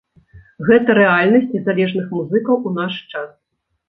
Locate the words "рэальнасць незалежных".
0.99-2.07